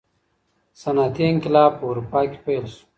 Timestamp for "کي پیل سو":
2.29-2.81